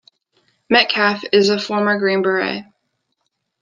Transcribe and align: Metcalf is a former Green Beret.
Metcalf 0.67 1.23
is 1.31 1.49
a 1.49 1.59
former 1.59 1.99
Green 1.99 2.23
Beret. 2.23 2.65